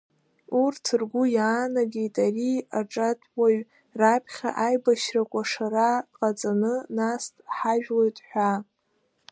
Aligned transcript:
Урҭ 0.63 0.83
ргәы 0.99 1.23
иаанагеит 1.35 2.15
ари 2.25 2.51
аҿатә 2.79 3.27
уаҩ 3.39 3.57
раԥхьа 3.99 4.49
аибашьра 4.65 5.23
кәашара 5.31 5.89
ҟаҵаны, 6.17 6.73
нас 6.97 7.23
дҳажәлоит 7.35 8.17
ҳәа. 8.29 8.51